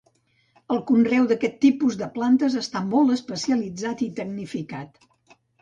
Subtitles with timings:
[0.75, 5.07] El conreu d'aquest tipus de plantes està molt especialitzat i tecnificat.